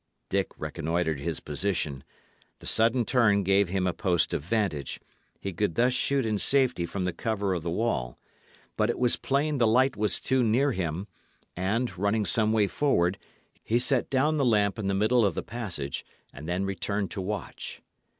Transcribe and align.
Dick 0.29 0.47
reconnoitred 0.57 1.19
his 1.19 1.39
position. 1.39 2.03
The 2.57 2.65
sudden 2.65 3.05
turn 3.05 3.43
gave 3.43 3.69
him 3.69 3.85
a 3.85 3.93
post 3.93 4.33
of 4.33 4.43
vantage. 4.43 4.99
He 5.39 5.53
could 5.53 5.75
thus 5.75 5.93
shoot 5.93 6.25
in 6.25 6.39
safety 6.39 6.87
from 6.87 7.03
the 7.03 7.13
cover 7.13 7.53
of 7.53 7.61
the 7.61 7.69
wall. 7.69 8.17
But 8.77 8.89
it 8.89 8.97
was 8.97 9.15
plain 9.15 9.59
the 9.59 9.67
light 9.67 9.95
was 9.95 10.19
too 10.19 10.41
near 10.41 10.71
him, 10.71 11.05
and, 11.55 11.95
running 11.99 12.25
some 12.25 12.51
way 12.51 12.65
forward, 12.65 13.19
he 13.63 13.77
set 13.77 14.09
down 14.09 14.37
the 14.37 14.43
lamp 14.43 14.79
in 14.79 14.87
the 14.87 14.95
middle 14.95 15.23
of 15.23 15.35
the 15.35 15.43
passage, 15.43 16.03
and 16.33 16.49
then 16.49 16.65
returned 16.65 17.11
to 17.11 17.21
watch. 17.21 17.83